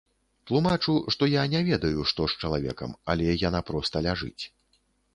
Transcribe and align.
Тлумачу, 0.51 0.95
што 1.17 1.29
я 1.33 1.43
не 1.53 1.61
ведаю, 1.69 2.07
што 2.13 2.27
з 2.33 2.41
чалавекам, 2.41 2.99
але 3.15 3.39
яна 3.47 3.65
проста 3.73 4.07
ляжыць. 4.11 4.39